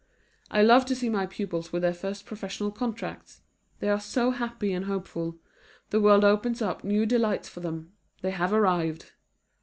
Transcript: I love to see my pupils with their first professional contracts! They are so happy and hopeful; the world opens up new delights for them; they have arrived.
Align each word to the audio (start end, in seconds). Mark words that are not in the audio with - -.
I 0.49 0.63
love 0.63 0.87
to 0.87 0.95
see 0.95 1.09
my 1.09 1.27
pupils 1.27 1.71
with 1.71 1.83
their 1.83 1.93
first 1.93 2.25
professional 2.25 2.71
contracts! 2.71 3.43
They 3.79 3.87
are 3.87 3.99
so 3.99 4.31
happy 4.31 4.73
and 4.73 4.85
hopeful; 4.85 5.37
the 5.91 6.01
world 6.01 6.23
opens 6.23 6.59
up 6.59 6.83
new 6.83 7.05
delights 7.05 7.47
for 7.47 7.59
them; 7.59 7.93
they 8.23 8.31
have 8.31 8.51
arrived. 8.51 9.11